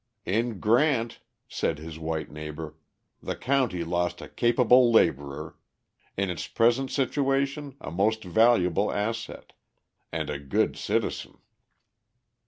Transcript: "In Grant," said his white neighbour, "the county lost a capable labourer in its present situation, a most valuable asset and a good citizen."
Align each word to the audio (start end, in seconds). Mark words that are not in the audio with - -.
"In 0.25 0.59
Grant," 0.59 1.19
said 1.47 1.77
his 1.77 1.99
white 1.99 2.31
neighbour, 2.31 2.75
"the 3.21 3.35
county 3.35 3.83
lost 3.83 4.19
a 4.19 4.27
capable 4.27 4.91
labourer 4.91 5.59
in 6.17 6.31
its 6.31 6.47
present 6.47 6.89
situation, 6.89 7.75
a 7.79 7.91
most 7.91 8.23
valuable 8.23 8.91
asset 8.91 9.53
and 10.11 10.27
a 10.31 10.39
good 10.39 10.75
citizen." 10.75 11.37